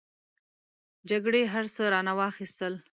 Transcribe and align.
جګړې 1.09 1.41
هر 1.53 1.65
څه 1.73 1.83
رانه 1.93 2.13
واخستل. 2.19 2.73